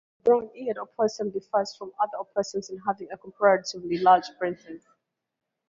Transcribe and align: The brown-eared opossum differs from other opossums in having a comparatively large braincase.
The 0.23 0.31
brown-eared 0.31 0.79
opossum 0.79 1.29
differs 1.29 1.75
from 1.77 1.91
other 2.01 2.17
opossums 2.17 2.71
in 2.71 2.79
having 2.87 3.09
a 3.13 3.19
comparatively 3.19 3.99
large 3.99 4.25
braincase. 4.41 4.81